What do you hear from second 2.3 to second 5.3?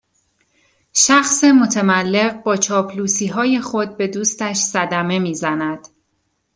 با چاپلوسیهای خود به دوستش صدمه